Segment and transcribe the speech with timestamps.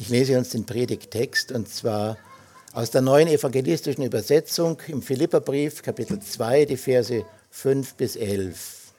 [0.00, 2.16] Ich lese uns den Predigttext und zwar
[2.72, 8.94] aus der neuen evangelistischen Übersetzung im Philipperbrief, Kapitel 2, die Verse 5 bis 11.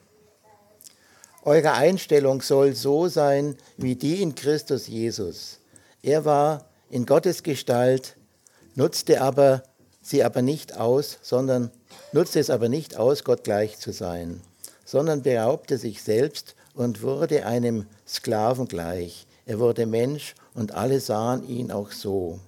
[1.44, 5.58] Eure Einstellung soll so sein wie die in Christus Jesus.
[6.04, 8.15] Er war in Gottes Gestalt,
[8.76, 9.63] nutzte aber
[10.04, 11.72] sie aber nicht aus, sondern
[12.12, 14.40] nutzte es aber nicht aus, Gott gleich zu sein,
[14.86, 19.26] sondern beraubte sich selbst und wurde einem Sklaven gleich.
[19.48, 22.40] Er wurde Mensch und alle sahen ihn auch so.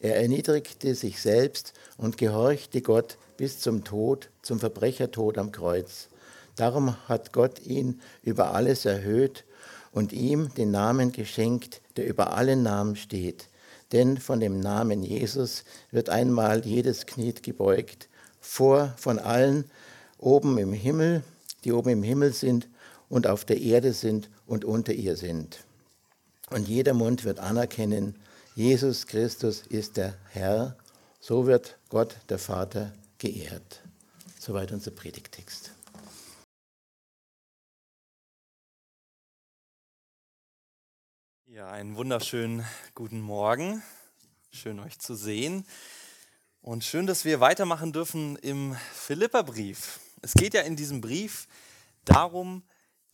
[0.00, 6.08] Er erniedrigte sich selbst und gehorchte Gott bis zum Tod, zum Verbrechertod am Kreuz.
[6.56, 9.44] Darum hat Gott ihn über alles erhöht
[9.92, 13.48] und ihm den Namen geschenkt, der über allen Namen steht.
[13.92, 18.08] Denn von dem Namen Jesus wird einmal jedes Knie gebeugt,
[18.40, 19.70] vor von allen
[20.18, 21.22] oben im Himmel,
[21.64, 22.68] die oben im Himmel sind
[23.08, 25.64] und auf der Erde sind und unter ihr sind.
[26.52, 28.14] Und jeder Mund wird anerkennen,
[28.54, 30.76] Jesus Christus ist der Herr,
[31.18, 33.80] so wird Gott der Vater geehrt.
[34.38, 35.72] Soweit unser Predigtext.
[41.46, 43.82] Ja, einen wunderschönen guten Morgen.
[44.50, 45.64] Schön euch zu sehen.
[46.60, 50.00] Und schön, dass wir weitermachen dürfen im Philipperbrief.
[50.20, 51.48] Es geht ja in diesem Brief
[52.04, 52.62] darum,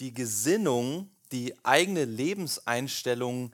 [0.01, 3.53] die Gesinnung, die eigene Lebenseinstellung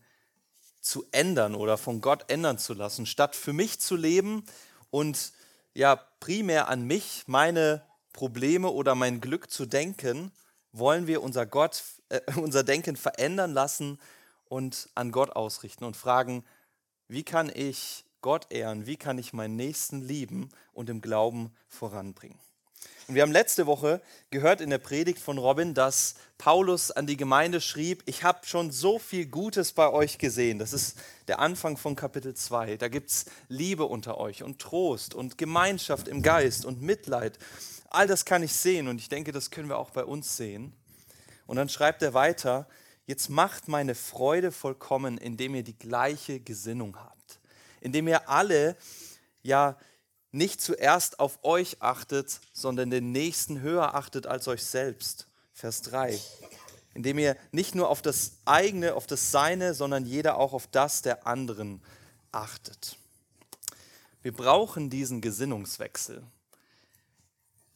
[0.80, 4.44] zu ändern oder von Gott ändern zu lassen, statt für mich zu leben
[4.90, 5.32] und
[5.72, 10.30] ja primär an mich, meine Probleme oder mein Glück zu denken,
[10.72, 13.98] wollen wir unser Gott, äh, unser Denken verändern lassen
[14.44, 16.44] und an Gott ausrichten und fragen,
[17.08, 22.38] wie kann ich Gott ehren, wie kann ich meinen Nächsten lieben und im Glauben voranbringen.
[23.06, 27.16] Und wir haben letzte Woche gehört in der Predigt von Robin, dass Paulus an die
[27.16, 30.58] Gemeinde schrieb, ich habe schon so viel Gutes bei euch gesehen.
[30.58, 32.78] Das ist der Anfang von Kapitel 2.
[32.78, 37.38] Da gibt es Liebe unter euch und Trost und Gemeinschaft im Geist und Mitleid.
[37.90, 40.72] All das kann ich sehen und ich denke, das können wir auch bei uns sehen.
[41.46, 42.66] Und dann schreibt er weiter,
[43.06, 47.38] Jetzt macht meine Freude vollkommen, indem ihr die gleiche Gesinnung habt.
[47.80, 48.76] Indem ihr alle
[49.42, 49.76] ja
[50.34, 55.26] nicht zuerst auf euch achtet, sondern den Nächsten höher achtet als euch selbst.
[55.52, 56.20] Vers 3.
[56.94, 61.02] Indem ihr nicht nur auf das eigene, auf das Seine, sondern jeder auch auf das
[61.02, 61.82] der anderen
[62.32, 62.96] achtet.
[64.22, 66.22] Wir brauchen diesen Gesinnungswechsel.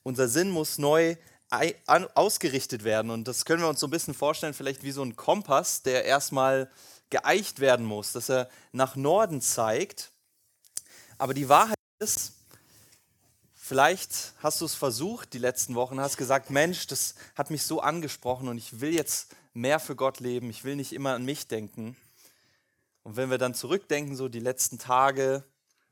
[0.03, 1.17] Unser Sinn muss neu
[2.15, 3.11] ausgerichtet werden.
[3.11, 6.05] Und das können wir uns so ein bisschen vorstellen, vielleicht wie so ein Kompass, der
[6.05, 6.71] erstmal
[7.11, 10.11] geeicht werden muss, dass er nach Norden zeigt.
[11.17, 12.38] Aber die Wahrheit ist,
[13.69, 17.83] vielleicht hast du es versucht die letzten Wochen, hast gesagt, Mensch, das hat mich so
[17.83, 21.49] angesprochen und ich will jetzt mehr für Gott leben, ich will nicht immer an mich
[21.49, 21.95] denken.
[23.03, 25.45] Und wenn wir dann zurückdenken, so die letzten Tage,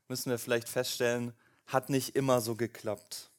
[0.07, 1.33] müssen wir vielleicht feststellen,
[1.67, 3.29] hat nicht immer so geklappt.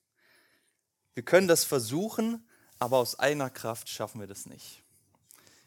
[1.15, 2.47] Wir können das versuchen,
[2.78, 4.84] aber aus eigener Kraft schaffen wir das nicht.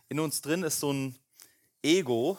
[0.07, 1.19] In uns drin ist so ein
[1.83, 2.37] Ego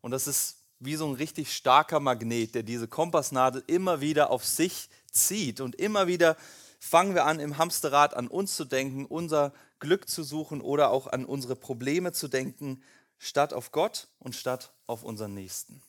[0.00, 4.44] und das ist wie so ein richtig starker Magnet, der diese Kompassnadel immer wieder auf
[4.44, 6.36] sich zieht und immer wieder
[6.78, 11.06] fangen wir an, im Hamsterrad an uns zu denken, unser Glück zu suchen oder auch
[11.06, 12.82] an unsere Probleme zu denken,
[13.18, 15.82] statt auf Gott und statt auf unseren Nächsten.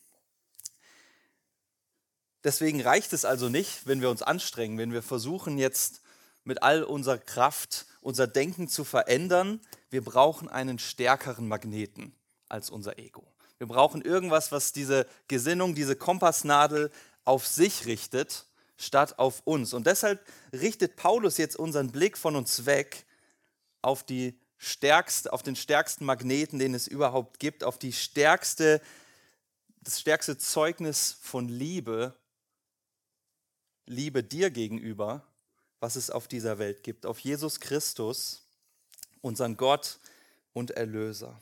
[2.44, 6.02] Deswegen reicht es also nicht, wenn wir uns anstrengen, wenn wir versuchen jetzt
[6.44, 9.60] mit all unserer Kraft unser Denken zu verändern.
[9.90, 12.16] Wir brauchen einen stärkeren Magneten
[12.48, 13.26] als unser Ego.
[13.58, 16.92] Wir brauchen irgendwas, was diese Gesinnung, diese Kompassnadel
[17.24, 18.46] auf sich richtet,
[18.78, 19.74] statt auf uns.
[19.74, 23.06] Und deshalb richtet Paulus jetzt unseren Blick von uns weg
[23.82, 28.82] auf die stärkste, auf den stärksten Magneten, den es überhaupt gibt, auf die stärkste,
[29.82, 32.14] das stärkste Zeugnis von Liebe,
[33.88, 35.24] Liebe dir gegenüber,
[35.80, 38.42] was es auf dieser Welt gibt, auf Jesus Christus,
[39.22, 40.00] unseren Gott
[40.54, 41.40] und Erlöser.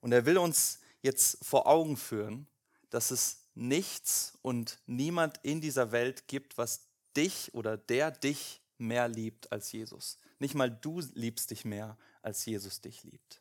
[0.00, 2.48] Und er will uns jetzt vor Augen führen,
[2.90, 6.82] dass es nichts und niemand in dieser Welt gibt, was
[7.16, 10.18] dich oder der dich mehr liebt als Jesus.
[10.38, 13.40] Nicht mal du liebst dich mehr, als Jesus dich liebt.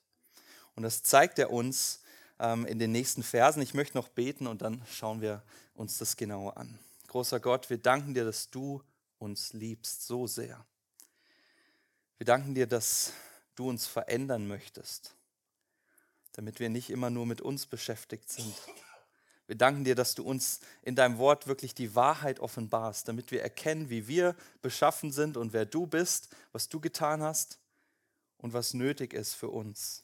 [0.75, 2.01] Und das zeigt er uns
[2.39, 3.61] ähm, in den nächsten Versen.
[3.61, 5.43] Ich möchte noch beten und dann schauen wir
[5.75, 6.77] uns das genauer an.
[7.07, 8.81] Großer Gott, wir danken dir, dass du
[9.19, 10.65] uns liebst so sehr.
[12.17, 13.13] Wir danken dir, dass
[13.55, 15.15] du uns verändern möchtest,
[16.33, 18.53] damit wir nicht immer nur mit uns beschäftigt sind.
[19.47, 23.41] Wir danken dir, dass du uns in deinem Wort wirklich die Wahrheit offenbarst, damit wir
[23.41, 27.57] erkennen, wie wir beschaffen sind und wer du bist, was du getan hast
[28.37, 30.03] und was nötig ist für uns.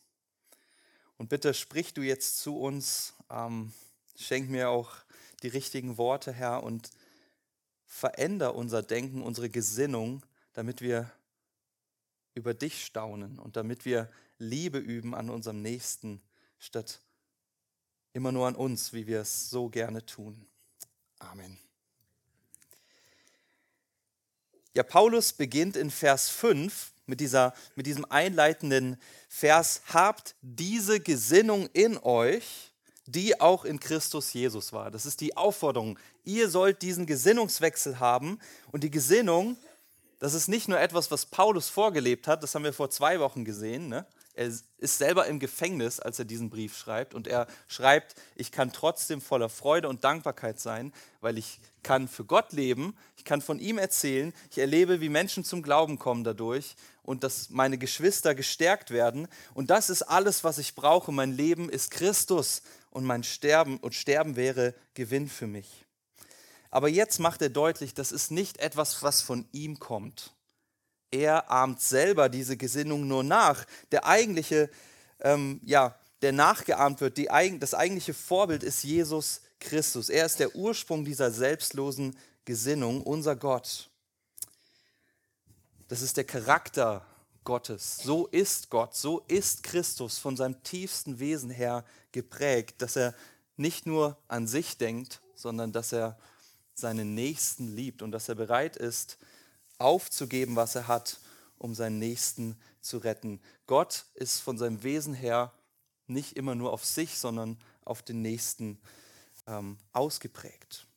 [1.17, 3.73] Und bitte sprich du jetzt zu uns, ähm,
[4.17, 4.91] schenk mir auch
[5.43, 6.89] die richtigen Worte, Herr, und
[7.85, 11.11] veränder unser Denken, unsere Gesinnung, damit wir
[12.33, 16.21] über dich staunen und damit wir Liebe üben an unserem Nächsten,
[16.59, 17.01] statt
[18.13, 20.45] immer nur an uns, wie wir es so gerne tun.
[21.19, 21.57] Amen.
[24.75, 31.67] Ja, Paulus beginnt in Vers 5 mit, dieser, mit diesem einleitenden Vers, habt diese Gesinnung
[31.73, 32.71] in euch,
[33.05, 34.89] die auch in Christus Jesus war.
[34.89, 35.99] Das ist die Aufforderung.
[36.23, 38.39] Ihr sollt diesen Gesinnungswechsel haben
[38.71, 39.57] und die Gesinnung,
[40.19, 43.43] das ist nicht nur etwas, was Paulus vorgelebt hat, das haben wir vor zwei Wochen
[43.43, 43.89] gesehen.
[43.89, 44.05] Ne?
[44.35, 47.13] Er ist selber im Gefängnis, als er diesen Brief schreibt.
[47.13, 50.91] Und er schreibt, ich kann trotzdem voller Freude und Dankbarkeit sein,
[51.21, 55.43] weil ich kann für Gott leben, ich kann von ihm erzählen, ich erlebe, wie Menschen
[55.43, 59.27] zum Glauben kommen dadurch und dass meine Geschwister gestärkt werden.
[59.53, 61.11] Und das ist alles, was ich brauche.
[61.11, 65.85] Mein Leben ist Christus und mein Sterben und Sterben wäre Gewinn für mich.
[66.71, 70.33] Aber jetzt macht er deutlich, das ist nicht etwas, was von ihm kommt
[71.13, 73.65] er ahmt selber diese Gesinnung nur nach.
[73.91, 74.69] Der eigentliche,
[75.19, 77.29] ähm, ja, der nachgeahmt wird, die,
[77.59, 80.09] das eigentliche Vorbild ist Jesus Christus.
[80.09, 83.89] Er ist der Ursprung dieser selbstlosen Gesinnung, unser Gott.
[85.87, 87.05] Das ist der Charakter
[87.43, 87.97] Gottes.
[87.97, 93.13] So ist Gott, so ist Christus von seinem tiefsten Wesen her geprägt, dass er
[93.57, 96.17] nicht nur an sich denkt, sondern dass er
[96.73, 99.17] seinen Nächsten liebt und dass er bereit ist,
[99.83, 101.19] aufzugeben, was er hat,
[101.57, 103.39] um seinen Nächsten zu retten.
[103.67, 105.51] Gott ist von seinem Wesen her
[106.07, 108.79] nicht immer nur auf sich, sondern auf den Nächsten
[109.47, 110.87] ähm, ausgeprägt.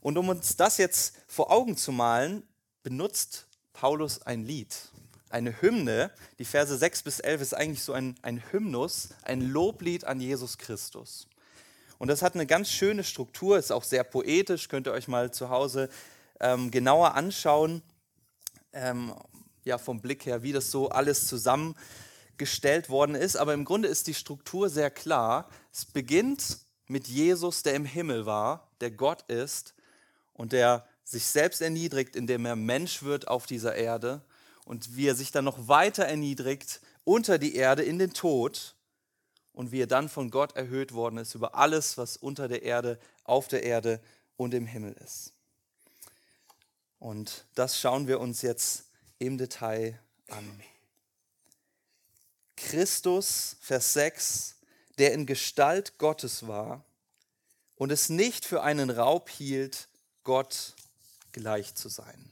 [0.00, 2.42] Und um uns das jetzt vor Augen zu malen,
[2.82, 4.74] benutzt Paulus ein Lied,
[5.30, 6.10] eine Hymne.
[6.38, 10.58] Die Verse 6 bis 11 ist eigentlich so ein, ein Hymnus, ein Loblied an Jesus
[10.58, 11.26] Christus.
[11.98, 15.32] Und das hat eine ganz schöne Struktur, ist auch sehr poetisch, könnt ihr euch mal
[15.32, 15.88] zu Hause
[16.40, 17.82] ähm, genauer anschauen
[18.72, 19.14] ähm,
[19.64, 23.36] ja, vom Blick her, wie das so alles zusammengestellt worden ist.
[23.36, 25.48] Aber im Grunde ist die Struktur sehr klar.
[25.72, 29.74] Es beginnt mit Jesus, der im Himmel war, der Gott ist
[30.34, 34.22] und der sich selbst erniedrigt, indem er Mensch wird auf dieser Erde
[34.64, 38.76] und wie er sich dann noch weiter erniedrigt unter die Erde in den Tod
[39.52, 42.98] und wie er dann von Gott erhöht worden ist über alles, was unter der Erde,
[43.24, 44.00] auf der Erde
[44.36, 45.31] und im Himmel ist.
[47.02, 48.84] Und das schauen wir uns jetzt
[49.18, 50.62] im Detail an.
[52.54, 54.54] Christus, Vers 6,
[54.98, 56.84] der in Gestalt Gottes war
[57.74, 59.88] und es nicht für einen Raub hielt,
[60.22, 60.74] Gott
[61.32, 62.30] gleich zu sein.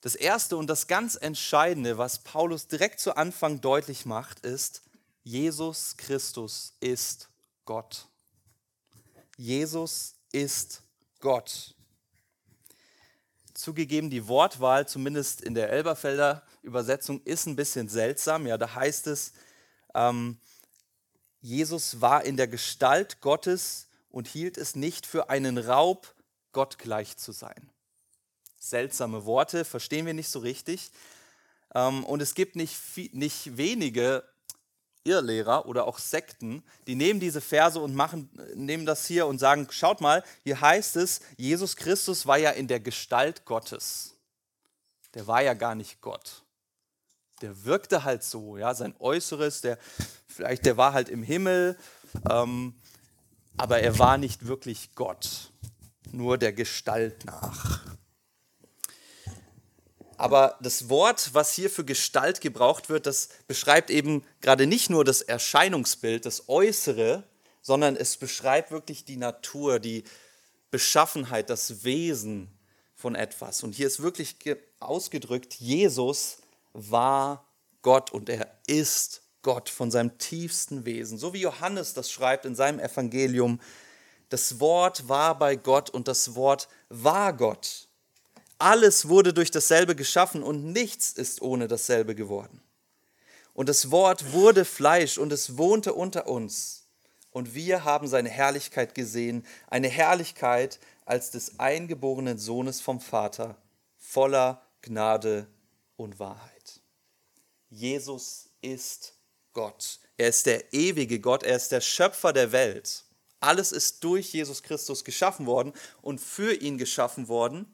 [0.00, 4.82] Das Erste und das ganz Entscheidende, was Paulus direkt zu Anfang deutlich macht, ist,
[5.22, 7.28] Jesus Christus ist
[7.64, 8.08] Gott.
[9.36, 10.82] Jesus ist
[11.20, 11.76] Gott.
[13.62, 18.44] Zugegeben, die Wortwahl, zumindest in der Elberfelder Übersetzung, ist ein bisschen seltsam.
[18.48, 19.32] Ja, da heißt es,
[19.94, 20.40] ähm,
[21.40, 26.12] Jesus war in der Gestalt Gottes und hielt es nicht für einen Raub,
[26.50, 27.70] Gott gleich zu sein.
[28.58, 30.90] Seltsame Worte, verstehen wir nicht so richtig.
[31.72, 32.76] Ähm, und es gibt nicht,
[33.12, 34.24] nicht wenige
[35.04, 39.66] Irrlehrer oder auch Sekten, die nehmen diese Verse und machen, nehmen das hier und sagen,
[39.70, 44.14] schaut mal, hier heißt es, Jesus Christus war ja in der Gestalt Gottes.
[45.14, 46.42] Der war ja gar nicht Gott.
[47.40, 49.78] Der wirkte halt so, ja, sein Äußeres, der,
[50.28, 51.76] vielleicht der war halt im Himmel,
[52.30, 52.74] ähm,
[53.56, 55.50] aber er war nicht wirklich Gott,
[56.10, 57.81] nur der Gestalt nach.
[60.16, 65.04] Aber das Wort, was hier für Gestalt gebraucht wird, das beschreibt eben gerade nicht nur
[65.04, 67.24] das Erscheinungsbild, das Äußere,
[67.60, 70.04] sondern es beschreibt wirklich die Natur, die
[70.70, 72.48] Beschaffenheit, das Wesen
[72.94, 73.62] von etwas.
[73.62, 74.36] Und hier ist wirklich
[74.80, 76.38] ausgedrückt, Jesus
[76.72, 77.44] war
[77.82, 81.18] Gott und er ist Gott von seinem tiefsten Wesen.
[81.18, 83.60] So wie Johannes das schreibt in seinem Evangelium,
[84.28, 87.88] das Wort war bei Gott und das Wort war Gott.
[88.62, 92.62] Alles wurde durch dasselbe geschaffen und nichts ist ohne dasselbe geworden.
[93.54, 96.86] Und das Wort wurde Fleisch und es wohnte unter uns.
[97.32, 103.56] Und wir haben seine Herrlichkeit gesehen, eine Herrlichkeit als des eingeborenen Sohnes vom Vater,
[103.98, 105.48] voller Gnade
[105.96, 106.80] und Wahrheit.
[107.68, 109.14] Jesus ist
[109.54, 109.98] Gott.
[110.16, 113.06] Er ist der ewige Gott, er ist der Schöpfer der Welt.
[113.40, 117.66] Alles ist durch Jesus Christus geschaffen worden und für ihn geschaffen worden.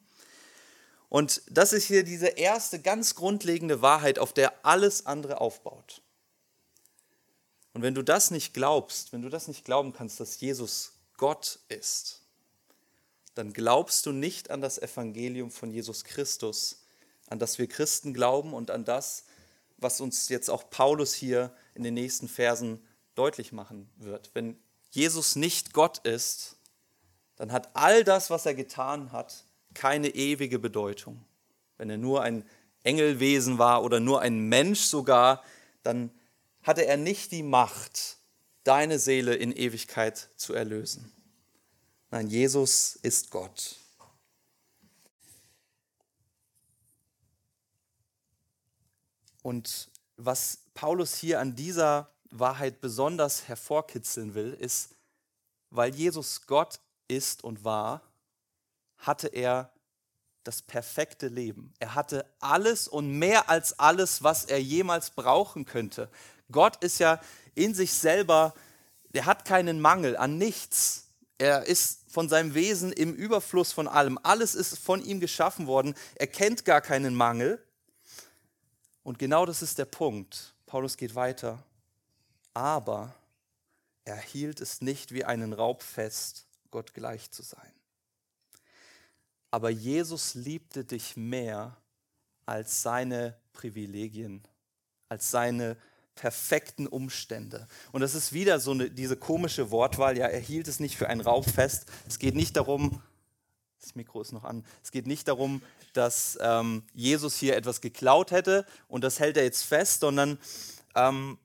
[1.09, 6.03] Und das ist hier diese erste ganz grundlegende Wahrheit, auf der alles andere aufbaut.
[7.73, 11.61] Und wenn du das nicht glaubst, wenn du das nicht glauben kannst, dass Jesus Gott
[11.69, 12.23] ist,
[13.35, 16.83] dann glaubst du nicht an das Evangelium von Jesus Christus,
[17.29, 19.25] an das wir Christen glauben und an das,
[19.77, 22.85] was uns jetzt auch Paulus hier in den nächsten Versen
[23.15, 24.31] deutlich machen wird.
[24.35, 24.59] Wenn
[24.91, 26.57] Jesus nicht Gott ist,
[27.37, 29.45] dann hat all das, was er getan hat,
[29.75, 31.25] keine ewige Bedeutung.
[31.77, 32.45] Wenn er nur ein
[32.83, 35.43] Engelwesen war oder nur ein Mensch sogar,
[35.83, 36.11] dann
[36.63, 38.19] hatte er nicht die Macht,
[38.65, 41.13] deine Seele in Ewigkeit zu erlösen.
[42.11, 43.77] Nein, Jesus ist Gott.
[49.43, 54.95] Und was Paulus hier an dieser Wahrheit besonders hervorkitzeln will, ist,
[55.71, 58.03] weil Jesus Gott ist und war,
[58.99, 59.71] hatte er
[60.45, 61.75] das perfekte Leben.
[61.79, 66.09] Er hatte alles und mehr als alles, was er jemals brauchen könnte.
[66.51, 67.21] Gott ist ja
[67.55, 68.55] in sich selber,
[69.13, 71.09] er hat keinen Mangel an nichts.
[71.39, 74.19] Er ist von seinem Wesen im Überfluss von allem.
[74.23, 75.95] Alles ist von ihm geschaffen worden.
[76.15, 77.63] Er kennt gar keinen Mangel.
[79.03, 80.55] Und genau das ist der Punkt.
[80.67, 81.63] Paulus geht weiter.
[82.55, 83.15] Aber
[84.05, 87.73] er hielt es nicht wie einen Raub fest, Gott gleich zu sein.
[89.51, 91.77] Aber Jesus liebte dich mehr
[92.47, 94.43] als seine Privilegien,
[95.09, 95.77] als seine
[96.15, 97.69] perfekten Umstände.
[97.93, 101.09] Und das ist wieder so eine, diese komische Wortwahl, ja, er hielt es nicht für
[101.09, 101.87] einen Raub fest.
[102.09, 103.01] Es geht nicht darum,
[103.81, 105.63] das Mikro ist noch an, es geht nicht darum,
[105.93, 110.39] dass ähm, Jesus hier etwas geklaut hätte und das hält er jetzt fest, sondern
[110.97, 111.39] ähm,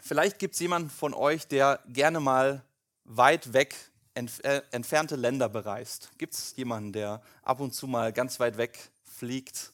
[0.00, 2.64] vielleicht gibt es jemanden von euch, der gerne mal
[3.04, 3.74] weit weg
[4.18, 6.10] entf äh, entfernte Länder bereist.
[6.18, 9.72] Gibt es jemanden, der ab und zu mal ganz weit weg fliegt?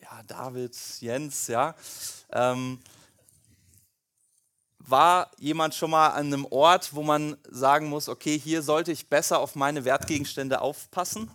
[0.00, 1.74] Ja, David, Jens, ja.
[2.32, 2.80] Ähm,
[4.78, 9.08] war jemand schon mal an einem Ort, wo man sagen muss, okay, hier sollte ich
[9.08, 11.30] besser auf meine Wertgegenstände aufpassen?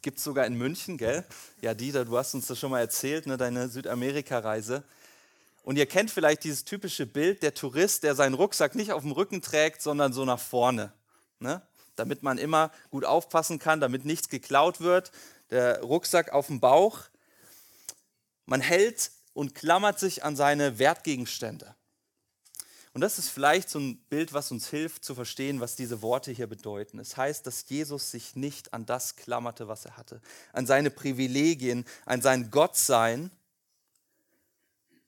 [0.00, 1.24] Gibt es sogar in München, gell?
[1.60, 4.84] Ja, Dieter, du hast uns das schon mal erzählt, ne, deine Südamerika-Reise.
[5.64, 9.12] Und ihr kennt vielleicht dieses typische Bild, der Tourist, der seinen Rucksack nicht auf dem
[9.12, 10.92] Rücken trägt, sondern so nach vorne.
[11.40, 11.62] Ne?
[11.96, 15.10] Damit man immer gut aufpassen kann, damit nichts geklaut wird.
[15.50, 17.00] Der Rucksack auf dem Bauch.
[18.46, 21.74] Man hält und klammert sich an seine Wertgegenstände.
[22.98, 26.32] Und das ist vielleicht so ein Bild, was uns hilft zu verstehen, was diese Worte
[26.32, 26.98] hier bedeuten.
[26.98, 30.20] Es heißt, dass Jesus sich nicht an das klammerte, was er hatte,
[30.52, 33.30] an seine Privilegien, an sein Gottsein,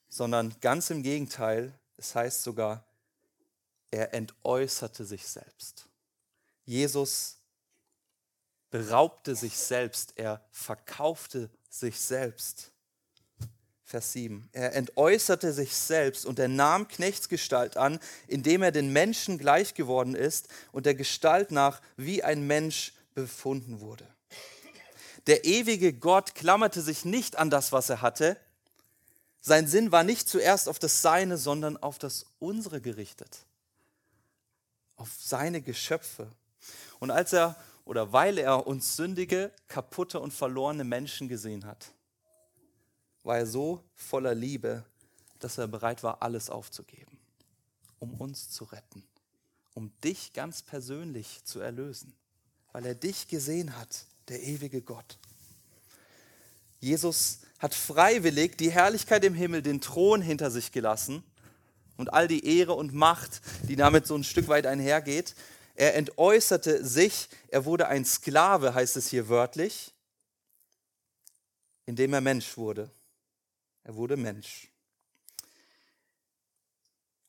[0.09, 2.85] sondern ganz im Gegenteil, es heißt sogar,
[3.91, 5.87] er entäußerte sich selbst.
[6.65, 7.39] Jesus
[8.71, 12.71] beraubte sich selbst, er verkaufte sich selbst.
[13.85, 14.49] Vers 7.
[14.53, 17.99] Er entäußerte sich selbst und er nahm Knechtsgestalt an,
[18.29, 23.81] indem er den Menschen gleich geworden ist und der Gestalt nach wie ein Mensch befunden
[23.81, 24.07] wurde.
[25.27, 28.37] Der ewige Gott klammerte sich nicht an das, was er hatte.
[29.41, 33.45] Sein Sinn war nicht zuerst auf das Seine, sondern auf das Unsere gerichtet.
[34.97, 36.31] Auf seine Geschöpfe.
[37.01, 41.93] Und als er oder weil er uns sündige, kaputte und verlorene Menschen gesehen hat,
[43.25, 44.85] war er so voller Liebe,
[45.41, 47.19] dass er bereit war, alles aufzugeben,
[47.99, 49.03] um uns zu retten,
[49.75, 52.15] um dich ganz persönlich zu erlösen,
[52.73, 55.19] weil er dich gesehen hat, der ewige Gott.
[56.79, 61.23] Jesus hat freiwillig die Herrlichkeit im Himmel, den Thron hinter sich gelassen
[61.97, 65.35] und all die Ehre und Macht, die damit so ein Stück weit einhergeht.
[65.81, 69.95] Er entäußerte sich, er wurde ein Sklave, heißt es hier wörtlich,
[71.87, 72.91] indem er Mensch wurde.
[73.85, 74.69] Er wurde Mensch.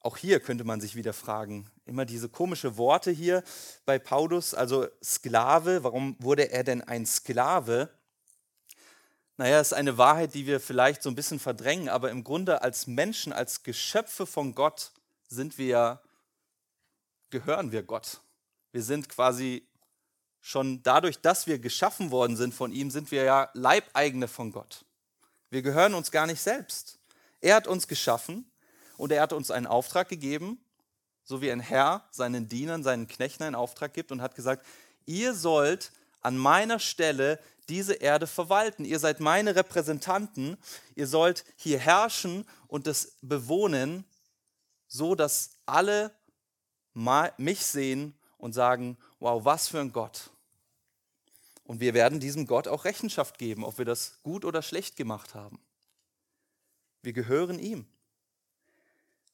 [0.01, 3.41] Auch hier könnte man sich wieder fragen, immer diese komische Worte hier
[3.85, 7.87] bei Paulus, also Sklave, warum wurde er denn ein Sklave?
[9.37, 12.85] Naja, ist eine Wahrheit, die wir vielleicht so ein bisschen verdrängen, aber im Grunde als
[12.85, 14.91] Menschen, als Geschöpfe von Gott
[15.29, 16.01] sind wir,
[17.29, 18.19] gehören wir Gott.
[18.71, 19.67] Wir sind quasi
[20.39, 24.85] schon dadurch, dass wir geschaffen worden sind von ihm, sind wir ja Leibeigene von Gott.
[25.49, 26.99] Wir gehören uns gar nicht selbst.
[27.41, 28.49] Er hat uns geschaffen
[28.97, 30.63] und er hat uns einen Auftrag gegeben,
[31.23, 34.65] so wie ein Herr seinen Dienern, seinen Knechten einen Auftrag gibt und hat gesagt,
[35.05, 38.85] ihr sollt an meiner Stelle diese Erde verwalten.
[38.85, 40.57] Ihr seid meine Repräsentanten.
[40.95, 44.05] Ihr sollt hier herrschen und das bewohnen,
[44.87, 46.11] so dass alle
[47.37, 50.31] mich sehen und sagen, wow, was für ein Gott.
[51.63, 55.35] Und wir werden diesem Gott auch Rechenschaft geben, ob wir das gut oder schlecht gemacht
[55.35, 55.59] haben.
[57.03, 57.85] Wir gehören ihm.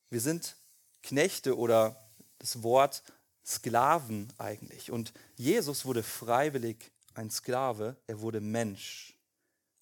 [0.10, 0.58] Wir sind
[1.04, 2.06] Knechte oder
[2.38, 3.02] das Wort
[3.46, 4.92] Sklaven eigentlich.
[4.92, 9.16] Und Jesus wurde freiwillig ein Sklave, er wurde Mensch,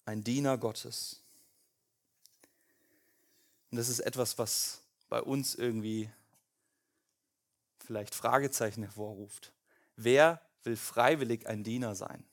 [0.04, 1.20] ein Diener Gottes.
[3.70, 6.08] Und das ist etwas, was bei uns irgendwie
[7.86, 9.52] vielleicht Fragezeichen hervorruft.
[9.96, 12.24] Wer will freiwillig ein Diener sein?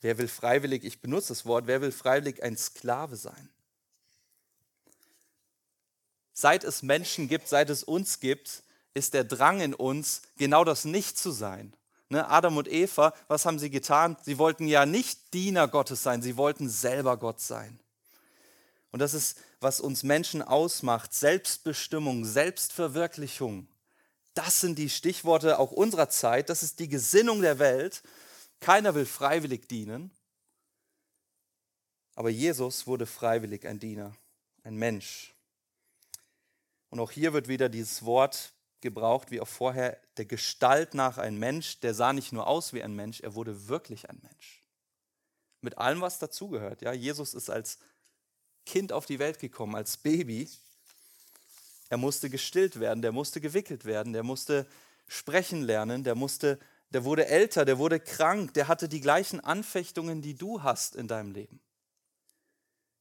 [0.00, 3.48] Wer will freiwillig, ich benutze das Wort, wer will freiwillig ein Sklave sein?
[6.32, 8.62] Seit es Menschen gibt, seit es uns gibt,
[8.94, 11.74] ist der Drang in uns, genau das nicht zu sein.
[12.08, 14.16] Ne, Adam und Eva, was haben sie getan?
[14.22, 17.78] Sie wollten ja nicht Diener Gottes sein, sie wollten selber Gott sein.
[18.90, 21.14] Und das ist, was uns Menschen ausmacht.
[21.14, 23.66] Selbstbestimmung, Selbstverwirklichung.
[24.34, 26.48] Das sind die Stichworte auch unserer Zeit.
[26.48, 28.02] Das ist die Gesinnung der Welt.
[28.60, 30.10] Keiner will freiwillig dienen.
[32.14, 34.14] Aber Jesus wurde freiwillig ein Diener,
[34.64, 35.34] ein Mensch.
[36.90, 41.38] Und auch hier wird wieder dieses Wort gebraucht, wie auch vorher, der Gestalt nach ein
[41.38, 41.80] Mensch.
[41.80, 44.62] Der sah nicht nur aus wie ein Mensch, er wurde wirklich ein Mensch.
[45.62, 46.82] Mit allem, was dazugehört.
[46.82, 47.78] Ja, Jesus ist als
[48.66, 50.50] Kind auf die Welt gekommen, als Baby.
[51.92, 54.66] Er musste gestillt werden, der musste gewickelt werden, der musste
[55.08, 56.58] sprechen lernen, der musste,
[56.88, 61.06] der wurde älter, der wurde krank, der hatte die gleichen Anfechtungen, die du hast in
[61.06, 61.60] deinem Leben.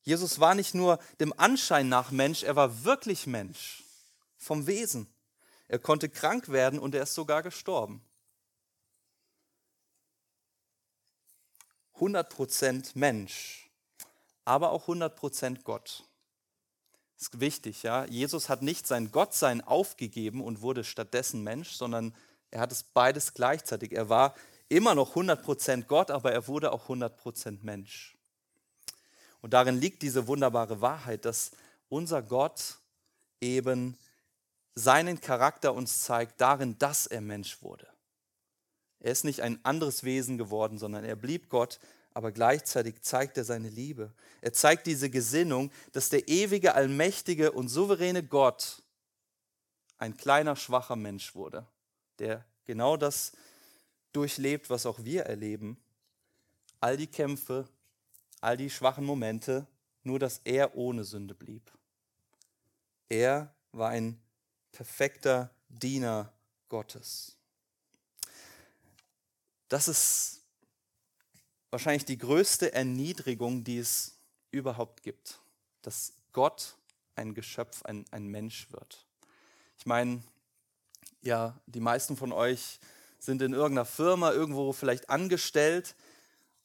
[0.01, 3.81] Jesus war nicht nur dem Anschein nach Mensch, er war wirklich Mensch
[4.35, 5.07] vom Wesen.
[5.69, 8.03] Er konnte krank werden und er ist sogar gestorben.
[11.95, 13.71] 100% Mensch
[14.43, 16.03] aber auch 100% Gott.
[17.21, 18.05] Ist wichtig, ja.
[18.05, 22.15] Jesus hat nicht sein Gottsein aufgegeben und wurde stattdessen Mensch, sondern
[22.49, 23.91] er hat es beides gleichzeitig.
[23.91, 24.33] Er war
[24.69, 28.17] immer noch 100% Gott, aber er wurde auch 100% Mensch.
[29.39, 31.51] Und darin liegt diese wunderbare Wahrheit, dass
[31.89, 32.79] unser Gott
[33.39, 33.95] eben
[34.73, 37.87] seinen Charakter uns zeigt darin, dass er Mensch wurde.
[38.99, 41.79] Er ist nicht ein anderes Wesen geworden, sondern er blieb Gott
[42.13, 44.13] aber gleichzeitig zeigt er seine Liebe.
[44.41, 48.81] Er zeigt diese Gesinnung, dass der ewige, allmächtige und souveräne Gott
[49.97, 51.65] ein kleiner, schwacher Mensch wurde,
[52.19, 53.33] der genau das
[54.13, 55.77] durchlebt, was auch wir erleben.
[56.79, 57.67] All die Kämpfe,
[58.41, 59.67] all die schwachen Momente,
[60.03, 61.71] nur dass er ohne Sünde blieb.
[63.09, 64.19] Er war ein
[64.71, 66.33] perfekter Diener
[66.67, 67.37] Gottes.
[69.69, 70.40] Das ist
[71.71, 74.19] wahrscheinlich die größte Erniedrigung, die es
[74.51, 75.39] überhaupt gibt.
[75.81, 76.75] Dass Gott
[77.15, 79.05] ein Geschöpf, ein, ein Mensch wird.
[79.77, 80.21] Ich meine,
[81.21, 82.79] ja, die meisten von euch
[83.19, 85.95] sind in irgendeiner Firma irgendwo vielleicht angestellt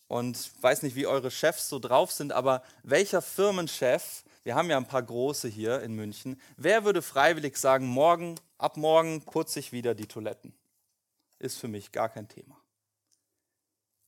[0.09, 4.77] und weiß nicht, wie eure Chefs so drauf sind, aber welcher Firmenchef, wir haben ja
[4.77, 9.73] ein paar große hier in München, wer würde freiwillig sagen, morgen, ab morgen putze ich
[9.73, 10.55] wieder die Toiletten?
[11.39, 12.57] Ist für mich gar kein Thema.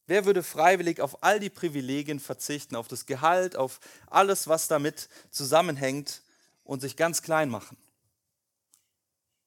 [0.08, 5.10] Wer würde freiwillig auf all die Privilegien verzichten, auf das Gehalt, auf alles, was damit
[5.30, 6.22] zusammenhängt
[6.64, 7.76] und sich ganz klein machen?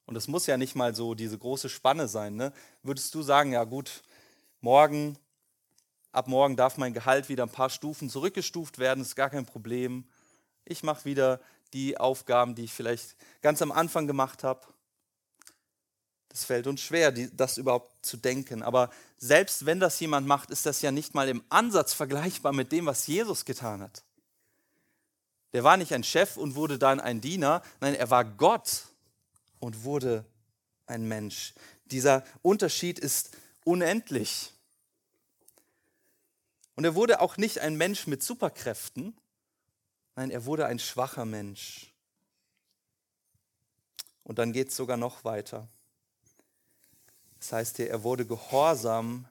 [0.06, 2.36] Und es muss ja nicht mal so diese große Spanne sein.
[2.36, 2.52] Ne?
[2.84, 4.04] Würdest du sagen, ja gut,
[4.60, 5.18] morgen,
[6.12, 10.04] ab morgen darf mein Gehalt wieder ein paar Stufen zurückgestuft werden, ist gar kein Problem.
[10.64, 11.40] Ich mache wieder
[11.72, 14.64] die Aufgaben, die ich vielleicht ganz am Anfang gemacht habe.
[16.32, 18.62] Es fällt uns schwer, das überhaupt zu denken.
[18.62, 22.72] Aber selbst wenn das jemand macht, ist das ja nicht mal im Ansatz vergleichbar mit
[22.72, 24.02] dem, was Jesus getan hat.
[25.52, 28.86] Der war nicht ein Chef und wurde dann ein Diener, nein, er war Gott
[29.60, 30.24] und wurde
[30.86, 31.52] ein Mensch.
[31.84, 34.52] Dieser Unterschied ist unendlich.
[36.74, 39.14] Und er wurde auch nicht ein Mensch mit Superkräften,
[40.16, 41.92] nein, er wurde ein schwacher Mensch.
[44.24, 45.68] Und dann geht es sogar noch weiter.
[47.42, 49.26] Das heißt hier, er wurde gehorsam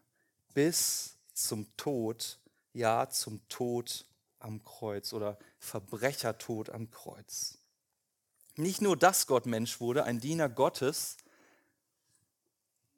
[0.53, 2.39] bis zum Tod,
[2.73, 4.03] ja, zum Tod
[4.39, 7.57] am Kreuz oder Verbrechertod am Kreuz.
[8.57, 11.15] Nicht nur, dass Gott Mensch wurde, ein Diener Gottes,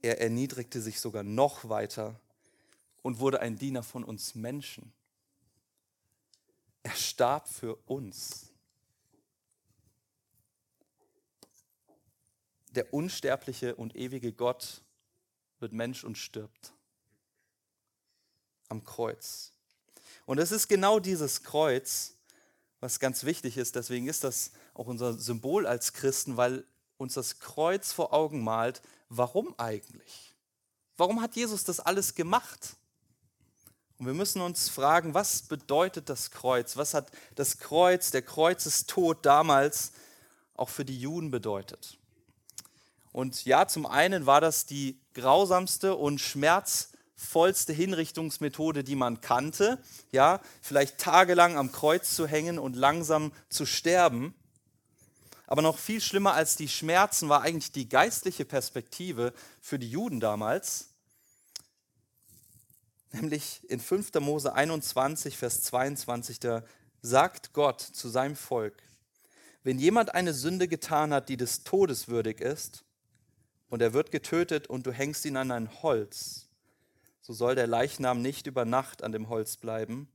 [0.02, 2.20] er erniedrigte sich sogar noch weiter
[3.04, 4.94] und wurde ein Diener von uns Menschen.
[6.82, 8.52] Er starb für uns.
[12.72, 14.82] Der unsterbliche und ewige Gott
[15.64, 16.74] wird Mensch und stirbt.
[18.70, 19.52] Am Kreuz.
[20.28, 22.14] Und es ist genau dieses Kreuz,
[22.80, 23.76] was ganz wichtig ist.
[23.76, 26.66] Deswegen ist das auch unser Symbol als Christen, weil
[26.98, 28.82] uns das Kreuz vor Augen malt.
[29.10, 30.36] Warum eigentlich?
[30.98, 32.76] Warum hat Jesus das alles gemacht?
[33.98, 36.78] Und wir müssen uns fragen, was bedeutet das Kreuz?
[36.78, 39.94] Was hat das Kreuz, der Kreuzestod damals
[40.56, 41.98] auch für die Juden bedeutet?
[43.14, 49.82] Und ja, zum einen war das die grausamste und schmerzvollste Hinrichtungsmethode, die man kannte.
[50.12, 54.34] Ja, vielleicht tagelang am Kreuz zu hängen und langsam zu sterben.
[55.48, 60.20] Aber noch viel schlimmer als die Schmerzen war eigentlich die geistliche Perspektive für die Juden
[60.20, 60.90] damals.
[63.12, 64.14] Nämlich in 5.
[64.16, 66.64] Mose 21, Vers 22, da
[67.04, 68.82] sagt Gott zu seinem Volk,
[69.62, 72.84] wenn jemand eine Sünde getan hat, die des Todes würdig ist,
[73.74, 76.48] und er wird getötet und du hängst ihn an ein Holz,
[77.24, 80.08] so soll der Leichnam nicht über Nacht an dem Holz bleiben,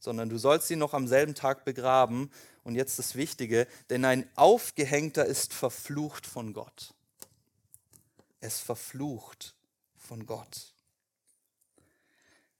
[0.00, 2.28] sondern du sollst ihn noch am selben Tag begraben.
[2.64, 6.92] Und jetzt das Wichtige, denn ein Aufgehängter ist verflucht von Gott.
[8.40, 9.54] Es verflucht
[9.96, 10.74] von Gott.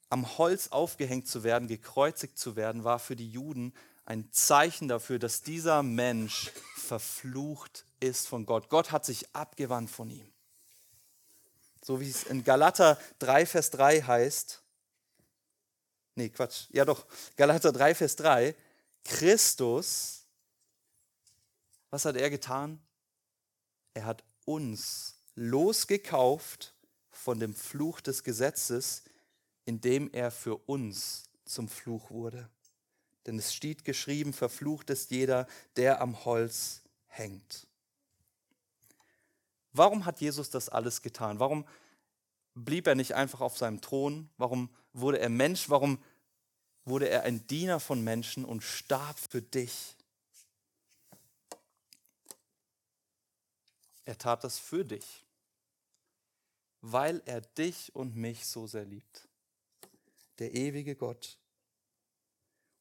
[0.08, 5.18] Am Holz aufgehängt zu werden, gekreuzigt zu werden, war für die Juden ein Zeichen dafür,
[5.18, 8.68] dass dieser Mensch verflucht ist von Gott.
[8.68, 10.30] Gott hat sich abgewandt von ihm.
[11.84, 14.62] So wie es in Galater 3, Vers 3 heißt.
[16.14, 16.64] Nee, Quatsch.
[16.70, 17.04] Ja doch,
[17.36, 18.54] Galater 3, Vers 3.
[19.04, 20.24] Christus,
[21.90, 22.80] was hat er getan?
[23.92, 26.74] Er hat uns losgekauft
[27.10, 29.02] von dem Fluch des Gesetzes,
[29.66, 32.48] indem er für uns zum Fluch wurde.
[33.26, 37.66] Denn es steht geschrieben, verflucht ist jeder, der am Holz hängt.
[39.74, 41.40] Warum hat Jesus das alles getan?
[41.40, 41.66] Warum
[42.54, 44.30] blieb er nicht einfach auf seinem Thron?
[44.38, 45.68] Warum wurde er Mensch?
[45.68, 46.02] Warum
[46.84, 49.96] wurde er ein Diener von Menschen und starb für dich?
[54.04, 55.24] Er tat das für dich,
[56.80, 59.26] weil er dich und mich so sehr liebt.
[60.38, 61.36] Der ewige Gott.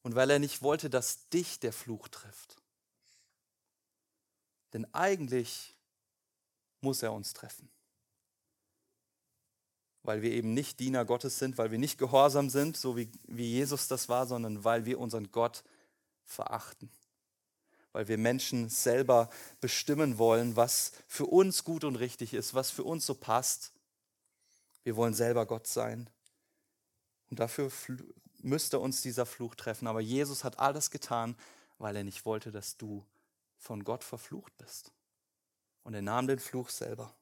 [0.02, 2.56] Und weil er nicht wollte, dass dich der Fluch trifft.
[4.74, 5.74] Denn eigentlich
[6.84, 7.68] muss er uns treffen.
[10.04, 13.50] Weil wir eben nicht Diener Gottes sind, weil wir nicht gehorsam sind, so wie, wie
[13.50, 15.64] Jesus das war, sondern weil wir unseren Gott
[16.22, 16.90] verachten.
[17.92, 22.84] Weil wir Menschen selber bestimmen wollen, was für uns gut und richtig ist, was für
[22.84, 23.72] uns so passt.
[24.82, 26.10] Wir wollen selber Gott sein.
[27.30, 27.72] Und dafür
[28.42, 29.88] müsste uns dieser Fluch treffen.
[29.88, 31.34] Aber Jesus hat alles getan,
[31.78, 33.06] weil er nicht wollte, dass du
[33.56, 34.92] von Gott verflucht bist
[35.84, 37.14] und er nahm den Fluch selber.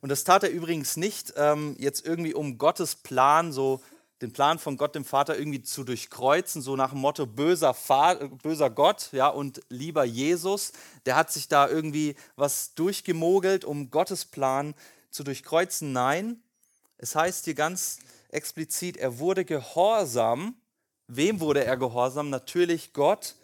[0.00, 3.80] Und das tat er übrigens nicht ähm, jetzt irgendwie, um Gottes Plan, so
[4.20, 8.28] den Plan von Gott dem Vater irgendwie zu durchkreuzen, so nach dem Motto böser, Vater,
[8.28, 10.72] böser Gott ja, und lieber Jesus.
[11.04, 14.74] Der hat sich da irgendwie was durchgemogelt, um Gottes Plan
[15.10, 15.92] zu durchkreuzen.
[15.92, 16.42] Nein,
[16.98, 17.98] es heißt hier ganz
[18.30, 20.56] explizit, er wurde gehorsam.
[21.08, 22.30] Wem wurde er gehorsam?
[22.30, 23.36] Natürlich Gott.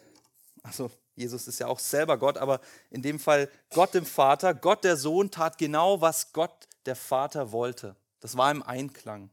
[0.63, 4.83] Also Jesus ist ja auch selber Gott, aber in dem Fall Gott dem Vater, Gott
[4.83, 7.95] der Sohn tat genau, was Gott der Vater wollte.
[8.19, 9.29] Das war im Einklang.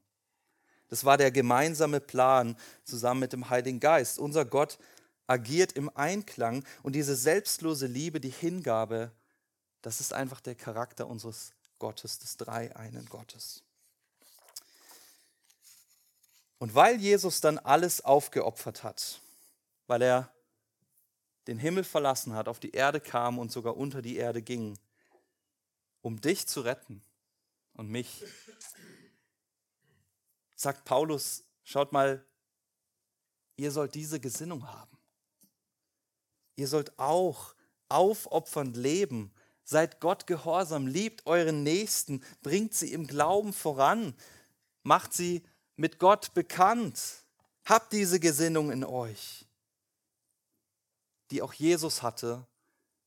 [0.88, 4.18] Das war der gemeinsame Plan zusammen mit dem Heiligen Geist.
[4.18, 4.78] Unser Gott
[5.26, 9.12] agiert im Einklang und diese selbstlose Liebe, die Hingabe,
[9.80, 13.62] das ist einfach der Charakter unseres Gottes, des dreieinen Gottes.
[16.58, 19.20] Und weil Jesus dann alles aufgeopfert hat,
[19.86, 20.30] weil er
[21.46, 24.78] den Himmel verlassen hat, auf die Erde kam und sogar unter die Erde ging,
[26.02, 27.02] um dich zu retten
[27.74, 28.24] und mich.
[30.54, 32.24] Sagt Paulus, schaut mal,
[33.56, 34.98] ihr sollt diese Gesinnung haben.
[36.56, 37.54] Ihr sollt auch
[37.88, 39.32] aufopfernd leben.
[39.64, 44.14] Seid Gott gehorsam, liebt euren Nächsten, bringt sie im Glauben voran,
[44.82, 45.42] macht sie
[45.76, 47.24] mit Gott bekannt.
[47.64, 49.46] Habt diese Gesinnung in euch
[51.30, 52.46] die auch Jesus hatte,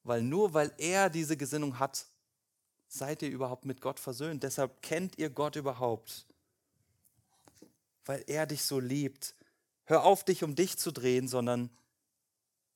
[0.04, 2.06] weil nur weil er diese Gesinnung hat,
[2.88, 4.44] seid ihr überhaupt mit Gott versöhnt.
[4.44, 6.26] Deshalb kennt ihr Gott überhaupt,
[8.06, 9.36] weil er dich so liebt.
[9.86, 11.70] Hör auf, dich um dich zu drehen, sondern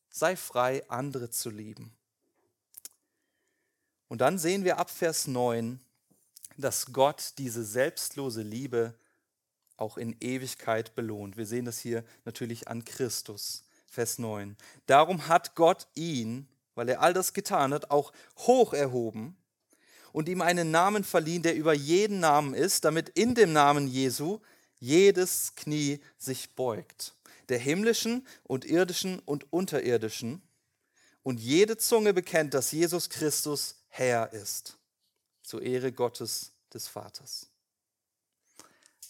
[0.10, 1.96] sei frei, andere zu lieben.
[4.08, 5.80] Und dann sehen wir ab Vers 9,
[6.58, 8.96] dass Gott diese selbstlose Liebe
[9.76, 11.38] auch in Ewigkeit belohnt.
[11.38, 13.64] Wir sehen das hier natürlich an Christus.
[13.88, 14.56] Vers 9.
[14.86, 19.36] Darum hat Gott ihn, weil er all das getan hat, auch hoch erhoben
[20.12, 24.39] und ihm einen Namen verliehen, der über jeden Namen ist, damit in dem Namen Jesu
[24.80, 27.15] jedes Knie sich beugt,
[27.50, 30.41] der himmlischen und irdischen und unterirdischen,
[31.23, 34.78] und jede Zunge bekennt, dass Jesus Christus Herr ist,
[35.43, 37.47] zur Ehre Gottes des Vaters.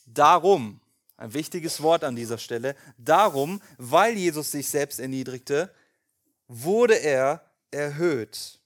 [0.05, 0.79] Darum
[1.17, 2.75] ein wichtiges Wort an dieser Stelle.
[2.97, 5.73] Darum, weil Jesus sich selbst erniedrigte,
[6.47, 8.61] wurde er erhöht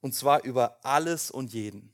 [0.00, 1.92] Und zwar über alles und jeden.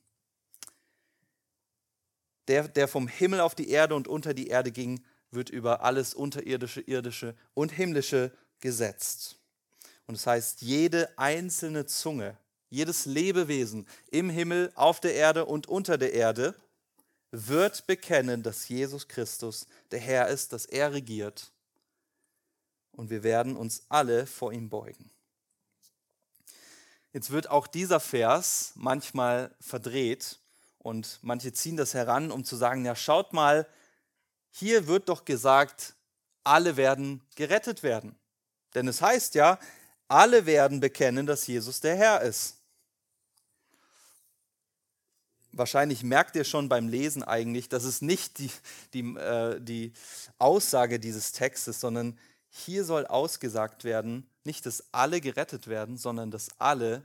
[2.49, 6.13] Der, der vom Himmel auf die Erde und unter die Erde ging, wird über alles
[6.13, 9.39] unterirdische, irdische und himmlische gesetzt.
[10.07, 12.37] Und das heißt, jede einzelne Zunge,
[12.69, 16.55] jedes Lebewesen im Himmel, auf der Erde und unter der Erde
[17.33, 21.51] wird bekennen, dass Jesus Christus der Herr ist, dass er regiert.
[22.93, 25.11] Und wir werden uns alle vor ihm beugen.
[27.13, 30.39] Jetzt wird auch dieser Vers manchmal verdreht
[30.79, 33.67] und manche ziehen das heran, um zu sagen, ja schaut mal,
[34.51, 35.95] hier wird doch gesagt,
[36.45, 38.19] alle werden gerettet werden.
[38.75, 39.59] Denn es heißt ja,
[40.09, 42.62] alle werden bekennen, dass Jesus der Herr ist.
[45.53, 48.51] Wahrscheinlich merkt ihr schon beim Lesen eigentlich, dass es nicht die,
[48.95, 49.93] die, äh, die
[50.39, 56.49] Aussage dieses Textes, sondern hier soll ausgesagt werden, nicht, dass alle gerettet werden, sondern dass
[56.59, 57.05] alle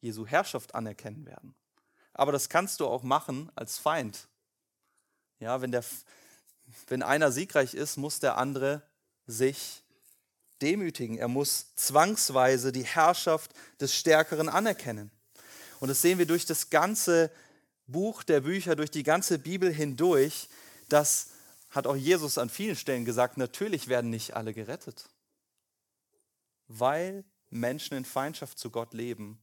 [0.00, 1.54] Jesu Herrschaft anerkennen werden.
[2.12, 4.28] Aber das kannst du auch machen als Feind.
[5.40, 5.84] Ja, wenn, der,
[6.88, 8.82] wenn einer siegreich ist, muss der andere
[9.26, 9.82] sich
[10.60, 11.16] demütigen.
[11.16, 15.10] Er muss zwangsweise die Herrschaft des Stärkeren anerkennen.
[15.80, 17.30] Und das sehen wir durch das ganze
[17.88, 20.48] Buch der Bücher, durch die ganze Bibel hindurch.
[20.88, 21.30] Das
[21.70, 25.08] hat auch Jesus an vielen Stellen gesagt, natürlich werden nicht alle gerettet.
[26.68, 29.38] Weil Menschen in Feindschaft zu Gott leben,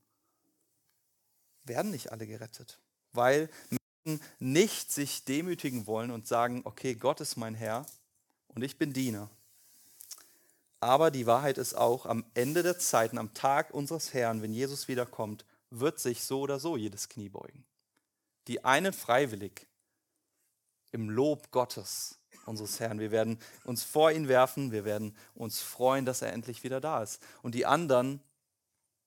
[1.64, 2.80] werden nicht alle gerettet.
[3.12, 3.50] Weil
[4.06, 7.86] Menschen nicht sich demütigen wollen und sagen, okay, Gott ist mein Herr
[8.50, 9.30] und ich bin Diener.
[10.80, 14.88] Aber die Wahrheit ist auch, am Ende der Zeiten, am Tag unseres Herrn, wenn Jesus
[14.88, 17.66] wiederkommt, wird sich so oder so jedes Knie beugen.
[18.48, 19.68] Die einen freiwillig
[20.92, 23.00] im Lob Gottes, unseres Herrn.
[23.00, 27.04] Wir werden uns vor ihn werfen, wir werden uns freuen, dass er endlich wieder da
[27.04, 27.22] ist.
[27.42, 28.22] Und die anderen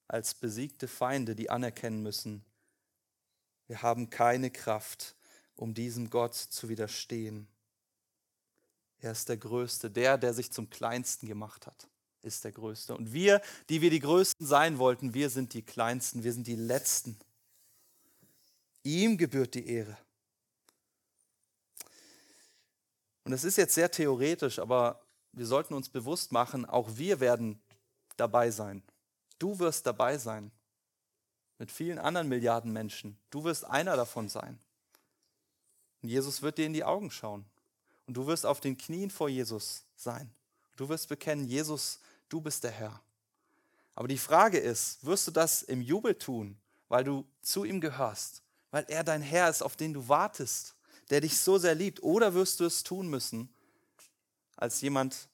[0.09, 2.45] als besiegte Feinde, die anerkennen müssen,
[3.67, 5.15] wir haben keine Kraft,
[5.55, 7.47] um diesem Gott zu widerstehen.
[9.01, 9.91] Er ist der Größte.
[9.91, 11.89] Der, der sich zum Kleinsten gemacht hat,
[12.23, 12.97] ist der Größte.
[12.97, 16.57] Und wir, die wir die Größten sein wollten, wir sind die Kleinsten, wir sind die
[16.57, 17.19] Letzten.
[18.83, 19.97] Ihm gebührt die Ehre.
[23.25, 25.01] Und das ist jetzt sehr theoretisch, aber
[25.33, 27.61] wir sollten uns bewusst machen, auch wir werden
[28.17, 28.83] dabei sein.
[29.39, 30.51] Du wirst dabei sein.
[31.59, 33.19] Mit vielen anderen Milliarden Menschen.
[33.31, 34.59] Du wirst einer davon sein.
[36.03, 37.45] Und Jesus wird dir in die Augen schauen.
[38.07, 40.31] Und du wirst auf den Knien vor Jesus sein.
[40.77, 43.01] Du wirst bekennen, Jesus, du bist der Herr.
[43.95, 46.57] Aber die Frage ist, wirst du das im Jubel tun,
[46.89, 50.75] weil du zu ihm gehörst, weil er dein Herr ist, auf den du wartest,
[51.11, 53.49] der dich so sehr liebt, oder wirst du es tun müssen
[54.57, 55.29] als jemand,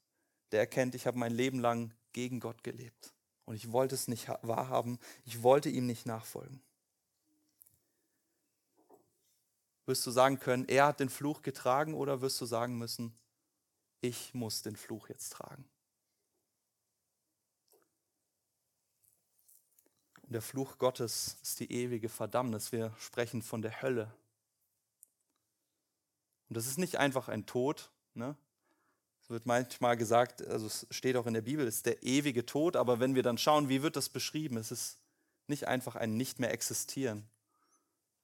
[0.53, 3.13] der erkennt, ich habe mein Leben lang gegen Gott gelebt
[3.45, 6.63] und ich wollte es nicht wahrhaben, ich wollte ihm nicht nachfolgen.
[9.87, 13.15] Wirst du sagen können, er hat den Fluch getragen oder wirst du sagen müssen,
[14.01, 15.69] ich muss den Fluch jetzt tragen?
[20.27, 22.73] Und der Fluch Gottes ist die ewige Verdammnis.
[22.73, 24.11] Wir sprechen von der Hölle.
[26.49, 27.91] Und das ist nicht einfach ein Tod.
[28.15, 28.37] Ne?
[29.23, 32.45] Es wird manchmal gesagt, also es steht auch in der Bibel, es ist der ewige
[32.45, 34.99] Tod, aber wenn wir dann schauen, wie wird das beschrieben, es ist
[35.47, 37.27] nicht einfach ein nicht mehr existieren.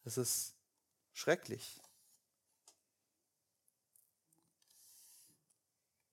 [0.05, 0.55] Es ist
[1.13, 1.81] schrecklich.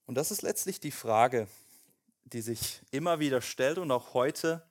[0.05, 1.47] Und das ist letztlich die Frage,
[2.23, 4.66] die sich immer wieder stellt und auch heute,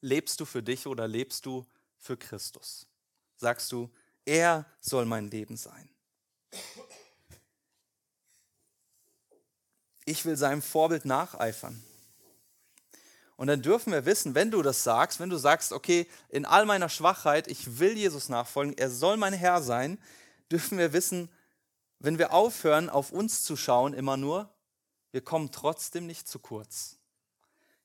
[0.00, 1.66] lebst du für dich oder lebst du
[1.98, 2.86] für Christus?
[3.36, 3.90] Sagst du,
[4.24, 5.88] er soll mein Leben sein.
[10.04, 11.82] Ich will seinem Vorbild nacheifern.
[13.36, 16.66] Und dann dürfen wir wissen, wenn du das sagst, wenn du sagst, okay, in all
[16.66, 19.98] meiner Schwachheit, ich will Jesus nachfolgen, er soll mein Herr sein,
[20.52, 21.30] dürfen wir wissen,
[22.00, 24.52] wenn wir aufhören, auf uns zu schauen, immer nur,
[25.10, 26.99] wir kommen trotzdem nicht zu kurz.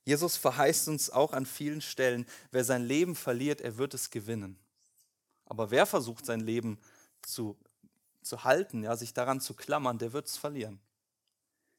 [0.06, 4.58] Jesus verheißt uns auch an vielen Stellen, wer sein Leben verliert, er wird es gewinnen.
[5.46, 6.80] Aber wer versucht, sein Leben
[7.24, 7.58] zu,
[8.22, 10.80] zu halten, ja, sich daran zu klammern, der wird es verlieren.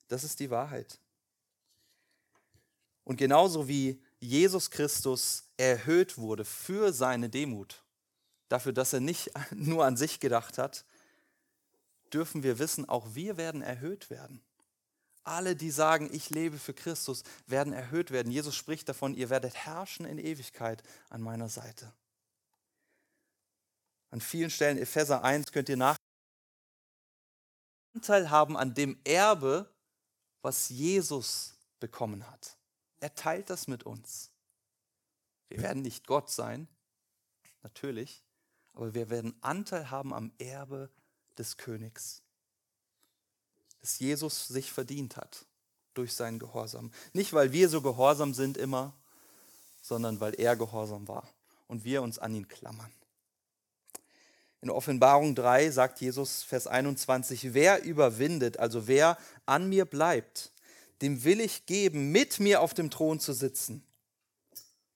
[0.09, 0.99] Das ist die Wahrheit.
[3.05, 7.85] Und genauso wie Jesus Christus erhöht wurde für seine Demut,
[8.49, 10.85] dafür, dass er nicht nur an sich gedacht hat,
[12.13, 14.41] dürfen wir wissen, auch wir werden erhöht werden.
[15.27, 18.31] Alle, die sagen, ich lebe für Christus, werden erhöht werden.
[18.31, 21.93] Jesus spricht davon, ihr werdet herrschen in Ewigkeit an meiner Seite.
[24.11, 25.97] An vielen Stellen, Epheser 1, könnt ihr nach
[27.93, 29.69] Anteil haben an dem Erbe,
[30.43, 32.57] was Jesus bekommen hat.
[33.01, 34.31] Er teilt das mit uns.
[35.49, 36.69] Wir werden nicht Gott sein,
[37.63, 38.23] natürlich,
[38.75, 40.91] aber wir werden Anteil haben am Erbe
[41.37, 42.23] des Königs,
[43.87, 45.47] das Jesus sich verdient hat
[45.95, 46.91] durch seinen Gehorsam.
[47.13, 48.93] Nicht, weil wir so gehorsam sind immer,
[49.81, 51.29] sondern weil er gehorsam war
[51.69, 52.91] und wir uns an ihn klammern.
[54.61, 60.51] In Offenbarung 3 sagt Jesus, Vers 21, wer überwindet, also wer an mir bleibt,
[61.01, 63.85] dem will ich geben, mit mir auf dem Thron zu sitzen,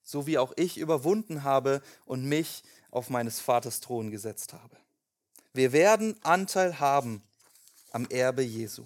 [0.03, 4.77] so wie auch ich überwunden habe und mich auf meines Vaters Thron gesetzt habe.
[5.53, 7.23] Wir werden Anteil haben
[7.91, 8.85] am Erbe Jesu.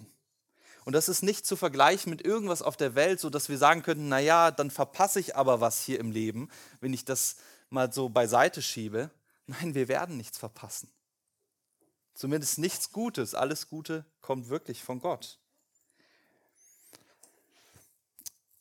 [0.85, 3.83] Und das ist nicht zu vergleichen mit irgendwas auf der Welt, so dass wir sagen
[3.83, 7.37] könnten, na ja, dann verpasse ich aber was hier im Leben, wenn ich das
[7.71, 9.11] mal so beiseite schiebe.
[9.47, 10.91] Nein, wir werden nichts verpassen.
[12.15, 13.35] Zumindest nichts Gutes.
[13.35, 15.39] Alles Gute kommt wirklich von Gott.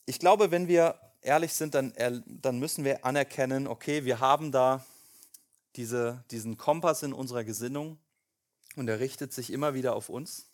[0.06, 1.94] Ich glaube, wenn wir ehrlich sind, dann,
[2.26, 4.86] dann müssen wir anerkennen, okay, wir haben da
[5.76, 7.98] diese, diesen Kompass in unserer Gesinnung
[8.76, 10.48] und er richtet sich immer wieder auf uns,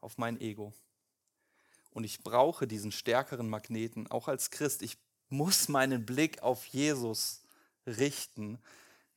[0.00, 0.72] auf mein Ego.
[1.92, 4.82] Und ich brauche diesen stärkeren Magneten, auch als Christ.
[4.82, 4.96] Ich
[5.28, 7.42] muss meinen Blick auf Jesus
[7.86, 8.58] richten,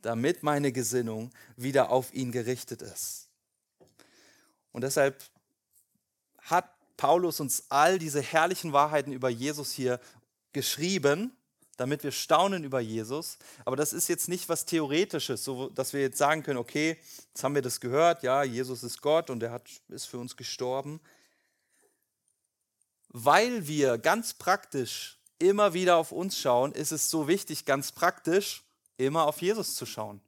[0.02, 3.30] damit meine Gesinnung wieder auf ihn gerichtet ist.
[4.72, 5.24] Und deshalb
[6.40, 10.00] hat Paulus uns all diese herrlichen Wahrheiten über Jesus hier
[10.54, 11.36] geschrieben,
[11.78, 13.38] damit wir staunen über Jesus.
[13.66, 17.44] Aber das ist jetzt nicht was Theoretisches, so dass wir jetzt sagen können, okay, jetzt
[17.44, 21.00] haben wir das gehört, ja, Jesus ist Gott und er hat, ist für uns gestorben.
[23.10, 28.64] Weil wir ganz praktisch immer wieder auf uns schauen, ist es so wichtig, ganz praktisch
[28.98, 30.22] immer auf Jesus zu schauen.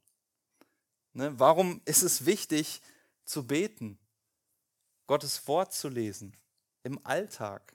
[1.12, 1.38] Ne?
[1.38, 2.80] Warum ist es wichtig
[3.24, 3.98] zu beten,
[5.06, 6.36] Gottes Wort zu lesen
[6.82, 7.74] im Alltag,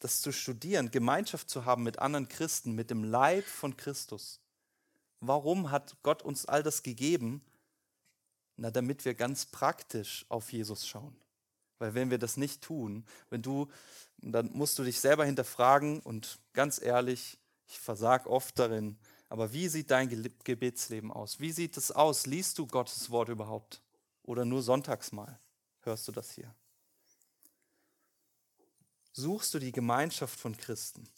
[0.00, 4.40] das zu studieren, Gemeinschaft zu haben mit anderen Christen, mit dem Leib von Christus?
[5.20, 7.42] Warum hat Gott uns all das gegeben?
[8.56, 11.16] Na, damit wir ganz praktisch auf Jesus schauen.
[11.78, 13.68] Weil wenn wir das nicht tun, wenn du,
[14.18, 18.98] dann musst du dich selber hinterfragen und ganz ehrlich, ich versage oft darin.
[19.28, 20.08] Aber wie sieht dein
[20.42, 21.38] Gebetsleben aus?
[21.38, 22.26] Wie sieht es aus?
[22.26, 23.82] Liest du Gottes Wort überhaupt?
[24.22, 25.38] Oder nur sonntags mal
[25.82, 26.54] hörst du das hier?
[29.18, 31.08] Suchst du die Gemeinschaft von Christen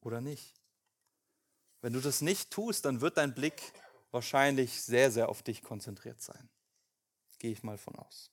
[0.00, 0.54] oder nicht?
[1.80, 3.60] Wenn du das nicht tust, dann wird dein Blick
[4.12, 6.48] wahrscheinlich sehr, sehr auf dich konzentriert sein.
[7.40, 8.30] Gehe ich mal von aus.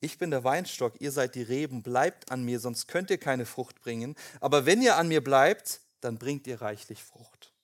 [0.00, 3.46] Ich bin der Weinstock, ihr seid die Reben, bleibt an mir, sonst könnt ihr keine
[3.46, 4.16] Frucht bringen.
[4.40, 7.54] Aber wenn ihr an mir bleibt, dann bringt ihr reichlich Frucht.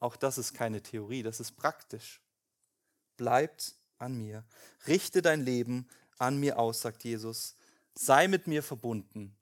[0.00, 2.20] Auch das ist keine Theorie, das ist praktisch.
[3.16, 4.44] Bleibt an mir.
[4.88, 7.54] Richte dein Leben an mir aus, sagt Jesus.
[7.94, 9.36] Sei mit mir verbunden.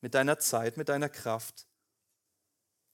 [0.00, 1.66] Mit deiner Zeit, mit deiner Kraft.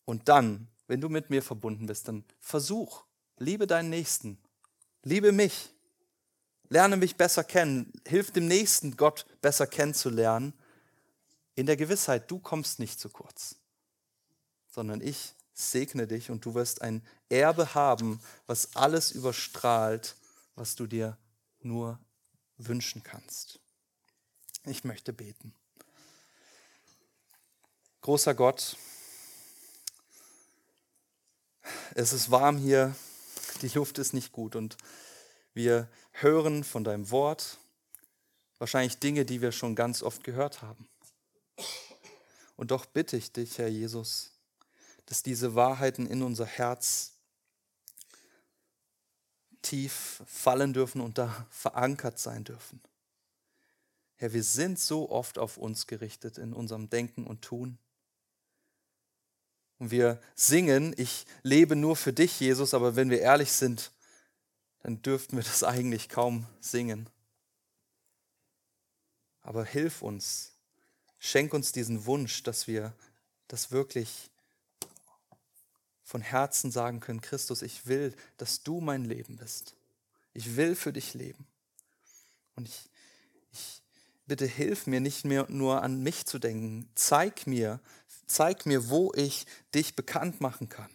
[0.04, 3.04] Und dann, wenn du mit mir verbunden bist, dann versuch,
[3.38, 4.38] liebe deinen Nächsten.
[5.02, 5.70] Liebe mich.
[6.68, 7.92] Lerne mich besser kennen.
[8.06, 10.54] Hilf dem Nächsten, Gott besser kennenzulernen.
[11.54, 13.56] In der Gewissheit, du kommst nicht zu kurz,
[14.68, 20.16] sondern ich segne dich und du wirst ein Erbe haben, was alles überstrahlt,
[20.54, 21.18] was du dir
[21.60, 21.98] nur
[22.56, 23.61] wünschen kannst.
[24.64, 25.52] Ich möchte beten.
[28.00, 28.76] Großer Gott,
[31.94, 32.94] es ist warm hier,
[33.60, 34.76] die Luft ist nicht gut und
[35.54, 37.58] wir hören von deinem Wort
[38.58, 40.88] wahrscheinlich Dinge, die wir schon ganz oft gehört haben.
[42.56, 44.30] Und doch bitte ich dich, Herr Jesus,
[45.06, 47.14] dass diese Wahrheiten in unser Herz
[49.62, 52.80] tief fallen dürfen und da verankert sein dürfen.
[54.22, 57.76] Herr, wir sind so oft auf uns gerichtet in unserem Denken und Tun.
[59.80, 63.90] Und wir singen, ich lebe nur für dich, Jesus, aber wenn wir ehrlich sind,
[64.84, 67.10] dann dürften wir das eigentlich kaum singen.
[69.40, 70.52] Aber hilf uns,
[71.18, 72.94] schenk uns diesen Wunsch, dass wir
[73.48, 74.30] das wirklich
[76.04, 79.74] von Herzen sagen können, Christus, ich will, dass du mein Leben bist.
[80.32, 81.44] Ich will für dich leben.
[82.54, 82.88] Und ich,
[84.32, 86.88] bitte hilf mir nicht mehr nur an mich zu denken.
[86.94, 87.80] Zeig mir,
[88.26, 90.88] zeig mir, wo ich dich bekannt machen kann.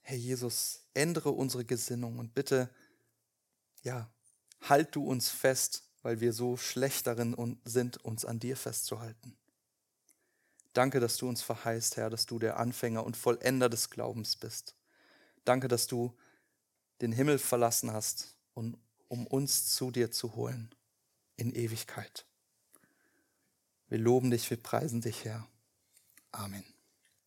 [0.00, 2.70] Herr Jesus, ändere unsere Gesinnung und bitte,
[3.82, 4.08] ja,
[4.62, 9.36] halt du uns fest, weil wir so schlecht darin sind, uns an dir festzuhalten.
[10.72, 14.76] Danke, dass du uns verheißt, Herr, dass du der Anfänger und Vollender des Glaubens bist.
[15.44, 16.16] Danke, dass du
[17.02, 20.74] den Himmel verlassen hast, um, um uns zu dir zu holen
[21.38, 22.26] in Ewigkeit.
[23.88, 25.48] Wir loben dich, wir preisen dich, Herr.
[26.32, 26.64] Amen.